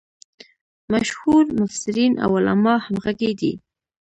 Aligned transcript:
مشهور 0.93 1.43
مفسرین 1.59 2.13
او 2.23 2.29
علما 2.39 2.75
همغږي 2.85 3.31
دي. 3.39 3.53